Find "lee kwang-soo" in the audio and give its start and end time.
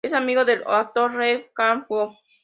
1.13-2.17